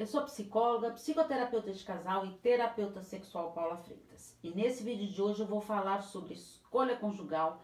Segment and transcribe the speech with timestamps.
[0.00, 4.34] eu sou psicóloga, psicoterapeuta de casal e terapeuta sexual Paula Freitas.
[4.42, 7.62] E nesse vídeo de hoje eu vou falar sobre escolha conjugal,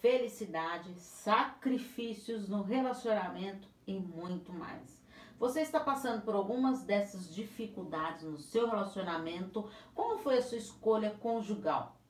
[0.00, 4.98] felicidade, sacrifícios no relacionamento e muito mais.
[5.38, 9.68] Você está passando por algumas dessas dificuldades no seu relacionamento?
[9.94, 12.00] Como foi a sua escolha conjugal?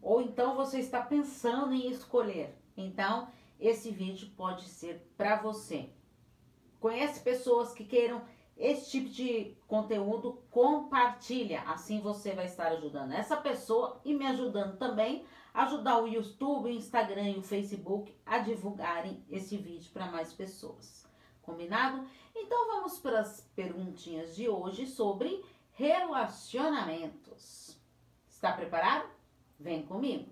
[0.00, 2.56] Ou então você está pensando em escolher?
[2.74, 3.28] Então,
[3.60, 5.90] esse vídeo pode ser para você.
[6.80, 8.22] Conhece pessoas que queiram
[8.58, 11.62] esse tipo de conteúdo, compartilha.
[11.62, 16.66] Assim você vai estar ajudando essa pessoa e me ajudando também a ajudar o YouTube,
[16.66, 21.06] o Instagram e o Facebook a divulgarem esse vídeo para mais pessoas.
[21.40, 22.04] Combinado?
[22.34, 27.80] Então vamos para as perguntinhas de hoje sobre relacionamentos.
[28.28, 29.08] Está preparado?
[29.58, 30.30] Vem comigo.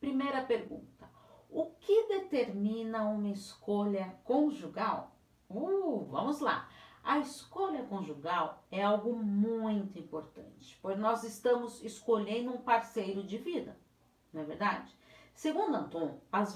[0.00, 1.10] Primeira pergunta:
[1.50, 5.14] O que determina uma escolha conjugal?
[5.48, 6.68] Uh, vamos lá.
[7.04, 13.76] A escolha conjugal é algo muito importante, pois nós estamos escolhendo um parceiro de vida,
[14.32, 14.90] não é verdade?
[15.34, 16.54] Segundo Anton, as,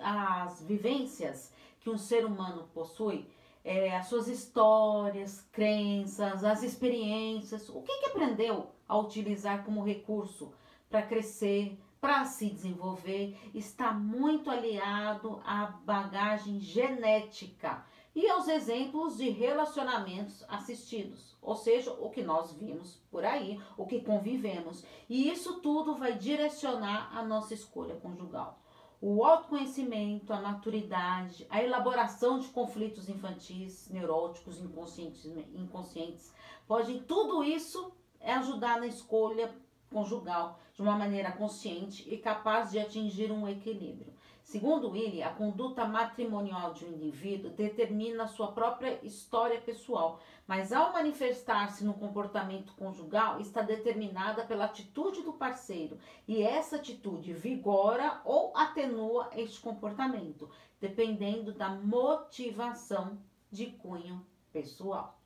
[0.00, 3.28] as vivências que um ser humano possui,
[3.64, 10.54] é, as suas histórias, crenças, as experiências, o que, que aprendeu a utilizar como recurso
[10.88, 17.84] para crescer, para se desenvolver, está muito aliado à bagagem genética
[18.18, 23.86] e aos exemplos de relacionamentos assistidos, ou seja, o que nós vimos por aí, o
[23.86, 24.84] que convivemos.
[25.08, 28.58] E isso tudo vai direcionar a nossa escolha conjugal.
[29.00, 35.24] O autoconhecimento, a maturidade, a elaboração de conflitos infantis, neuróticos, inconscientes,
[35.54, 36.34] inconscientes,
[36.66, 39.54] podem tudo isso ajudar na escolha
[39.92, 44.12] conjugal de uma maneira consciente e capaz de atingir um equilíbrio.
[44.48, 50.90] Segundo ele, a conduta matrimonial de um indivíduo determina sua própria história pessoal, mas ao
[50.90, 58.56] manifestar-se no comportamento conjugal, está determinada pela atitude do parceiro, e essa atitude vigora ou
[58.56, 63.18] atenua este comportamento, dependendo da motivação
[63.50, 65.20] de cunho pessoal.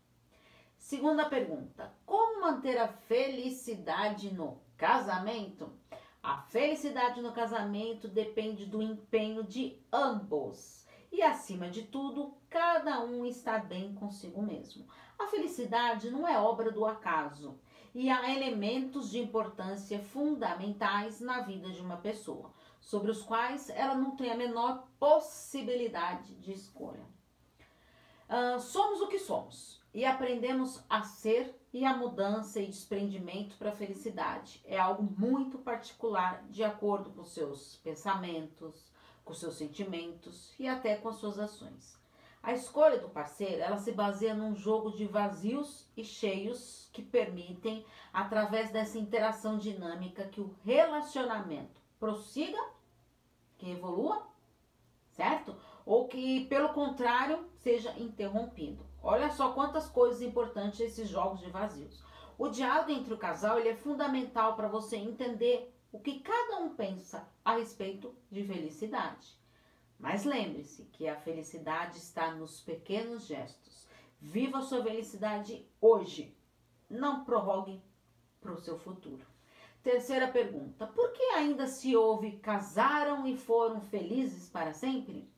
[0.77, 5.71] Segunda pergunta: como manter a felicidade no casamento?
[6.23, 10.87] A felicidade no casamento depende do empenho de ambos.
[11.11, 14.87] E acima de tudo, cada um está bem consigo mesmo.
[15.19, 17.59] A felicidade não é obra do acaso
[17.93, 23.97] e há elementos de importância fundamentais na vida de uma pessoa, sobre os quais ela
[23.97, 27.05] não tem a menor possibilidade de escolha.
[28.31, 33.71] Uh, somos o que somos e aprendemos a ser e a mudança e desprendimento para
[33.71, 38.91] a felicidade é algo muito particular de acordo com seus pensamentos,
[39.25, 42.01] com seus sentimentos e até com as suas ações.
[42.43, 47.87] A escolha do parceiro, ela se baseia num jogo de vazios e cheios que permitem,
[48.13, 52.59] através dessa interação dinâmica, que o relacionamento prossiga,
[53.57, 54.27] que evolua,
[55.11, 55.55] certo?
[55.87, 58.92] Ou que, pelo contrário, seja interrompido.
[59.03, 62.03] Olha só quantas coisas importantes esses jogos de vazios.
[62.39, 66.75] O diálogo entre o casal ele é fundamental para você entender o que cada um
[66.75, 69.37] pensa a respeito de felicidade.
[69.99, 73.87] Mas lembre-se que a felicidade está nos pequenos gestos.
[74.21, 76.37] Viva a sua felicidade hoje.
[76.89, 77.83] Não prorrogue
[78.41, 79.27] para o seu futuro.
[79.83, 85.32] Terceira pergunta: por que ainda se ouve casaram e foram felizes para sempre?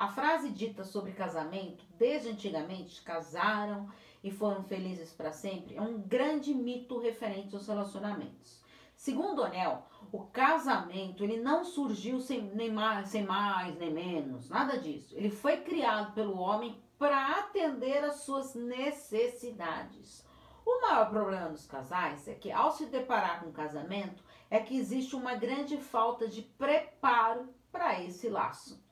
[0.00, 3.86] A frase dita sobre casamento, desde antigamente, casaram
[4.24, 8.64] e foram felizes para sempre, é um grande mito referente aos relacionamentos.
[8.96, 14.78] Segundo Onel, o casamento ele não surgiu sem, nem mais, sem mais nem menos, nada
[14.78, 15.14] disso.
[15.14, 20.26] Ele foi criado pelo homem para atender às suas necessidades.
[20.64, 24.78] O maior problema dos casais é que, ao se deparar com o casamento, é que
[24.78, 28.82] existe uma grande falta de preparo para esse laço.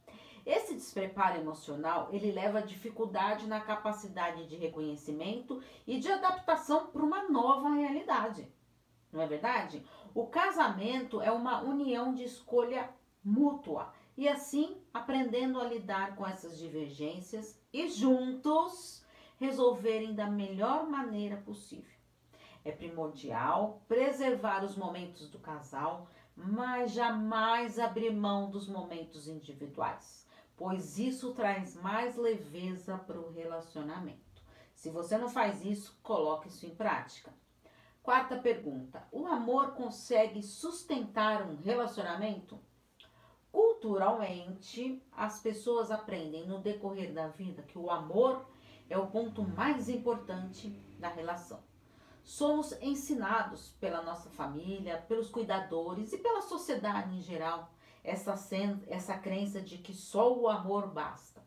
[0.48, 7.02] Esse despreparo emocional, ele leva a dificuldade na capacidade de reconhecimento e de adaptação para
[7.02, 8.50] uma nova realidade.
[9.12, 9.84] Não é verdade?
[10.14, 12.88] O casamento é uma união de escolha
[13.22, 19.04] mútua e assim aprendendo a lidar com essas divergências e juntos
[19.38, 21.92] resolverem da melhor maneira possível.
[22.64, 30.26] É primordial preservar os momentos do casal, mas jamais abrir mão dos momentos individuais
[30.58, 34.42] pois isso traz mais leveza para o relacionamento.
[34.74, 37.32] Se você não faz isso, coloque isso em prática.
[38.02, 42.58] Quarta pergunta: o amor consegue sustentar um relacionamento?
[43.52, 48.44] Culturalmente, as pessoas aprendem no decorrer da vida que o amor
[48.90, 51.62] é o ponto mais importante da relação.
[52.24, 57.70] Somos ensinados pela nossa família, pelos cuidadores e pela sociedade em geral
[58.02, 58.34] essa,
[58.88, 61.42] essa crença de que só o amor basta.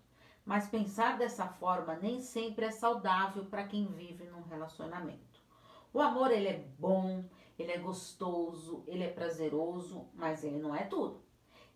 [0.45, 5.41] Mas pensar dessa forma nem sempre é saudável para quem vive num relacionamento.
[5.93, 7.23] O amor ele é bom,
[7.57, 11.21] ele é gostoso, ele é prazeroso, mas ele não é tudo.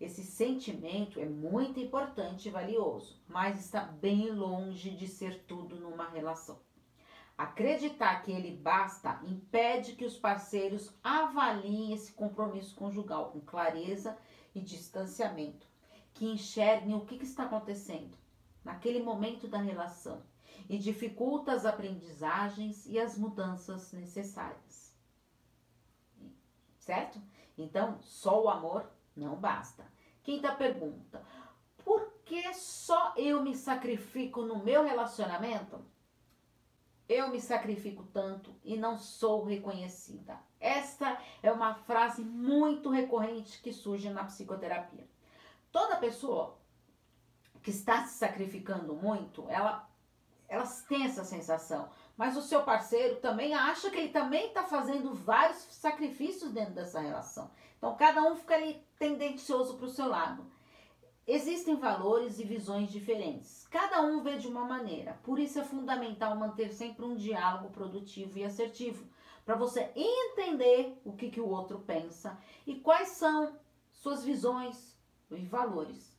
[0.00, 6.08] Esse sentimento é muito importante e valioso, mas está bem longe de ser tudo numa
[6.08, 6.58] relação.
[7.36, 14.16] Acreditar que ele basta impede que os parceiros avaliem esse compromisso conjugal com clareza
[14.54, 15.66] e distanciamento,
[16.14, 18.16] que enxerguem o que, que está acontecendo
[18.64, 20.22] naquele momento da relação
[20.66, 24.96] e dificulta as aprendizagens e as mudanças necessárias.
[26.78, 27.20] Certo?
[27.58, 29.84] Então, só o amor não basta.
[30.22, 31.22] Quinta pergunta:
[31.84, 35.84] por que só eu me sacrifico no meu relacionamento?
[37.08, 40.38] Eu me sacrifico tanto e não sou reconhecida.
[40.58, 45.06] Esta é uma frase muito recorrente que surge na psicoterapia.
[45.70, 46.58] Toda pessoa
[47.62, 49.88] que está se sacrificando muito, ela,
[50.48, 51.88] elas têm essa sensação.
[52.16, 56.98] Mas o seu parceiro também acha que ele também está fazendo vários sacrifícios dentro dessa
[56.98, 57.50] relação.
[57.76, 60.50] Então cada um fica ali tendencioso para o seu lado.
[61.26, 63.66] Existem valores e visões diferentes.
[63.66, 65.18] Cada um vê de uma maneira.
[65.24, 69.04] Por isso é fundamental manter sempre um diálogo produtivo e assertivo,
[69.44, 73.58] para você entender o que, que o outro pensa e quais são
[73.90, 74.96] suas visões
[75.30, 76.16] e valores.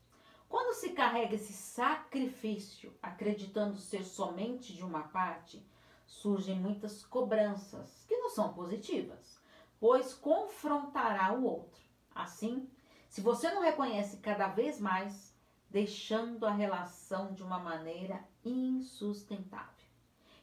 [0.50, 5.66] Quando se carrega esse sacrifício, acreditando ser somente de uma parte,
[6.06, 9.40] surgem muitas cobranças que não são positivas,
[9.80, 11.82] pois confrontará o outro.
[12.14, 12.70] Assim,
[13.10, 15.36] se você não reconhece cada vez mais,
[15.70, 19.88] deixando a relação de uma maneira insustentável.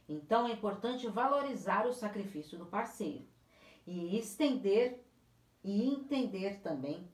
[0.08, 3.26] Então é importante valorizar o sacrifício do parceiro
[3.86, 5.02] e estender
[5.62, 7.08] e entender também,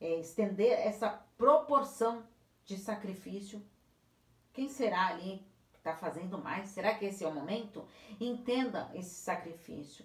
[0.00, 2.24] é, estender essa proporção
[2.64, 3.60] de sacrifício.
[4.52, 6.68] Quem será ali que está fazendo mais?
[6.68, 7.84] Será que esse é o momento?
[8.20, 10.04] Entenda esse sacrifício.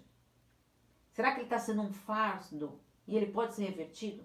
[1.12, 4.24] Será que ele está sendo um fardo e ele pode ser revertido?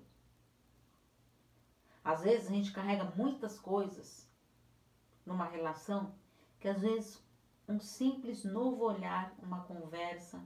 [2.03, 4.29] Às vezes a gente carrega muitas coisas
[5.25, 6.13] numa relação
[6.59, 7.23] que às vezes
[7.67, 10.43] um simples novo olhar, uma conversa.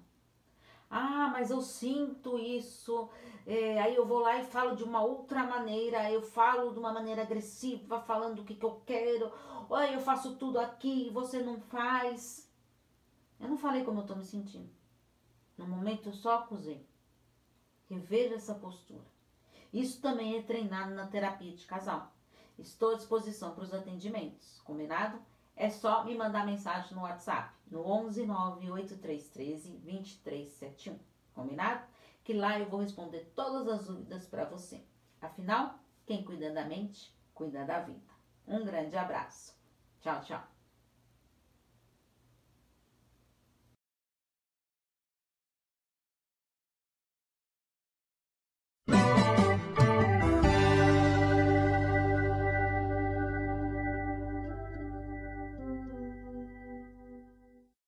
[0.90, 3.10] Ah, mas eu sinto isso.
[3.46, 6.10] É, aí eu vou lá e falo de uma outra maneira.
[6.12, 9.32] Eu falo de uma maneira agressiva, falando o que, que eu quero.
[9.70, 12.50] Olha, eu faço tudo aqui e você não faz.
[13.40, 14.70] Eu não falei como eu tô me sentindo.
[15.58, 16.86] No momento eu só acusei.
[17.90, 19.17] Reveja essa postura.
[19.74, 22.12] Isso também é treinado na terapia de casal.
[22.58, 25.20] Estou à disposição para os atendimentos, combinado?
[25.56, 31.00] É só me mandar mensagem no WhatsApp, no 11 98313 2371,
[31.34, 31.86] combinado?
[32.24, 34.84] Que lá eu vou responder todas as dúvidas para você.
[35.22, 38.00] Afinal, quem cuida da mente, cuida da vida.
[38.48, 39.56] Um grande abraço.
[40.02, 40.57] Tchau, tchau.